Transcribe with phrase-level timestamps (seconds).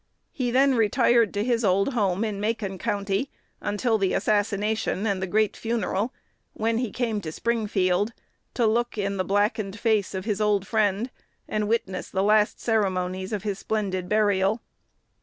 [0.31, 3.29] He then retired to his old home in Macon County,
[3.61, 6.11] until the assassination and the great funeral,
[6.53, 8.11] when he came to Springfield
[8.55, 11.11] to look in the blackened face of his old friend,
[11.47, 14.59] and witness the last ceremonies of his splendid burial.